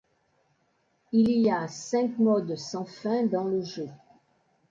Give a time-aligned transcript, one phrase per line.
[1.11, 3.87] Il y a cinq modes sans fin dans le jeu.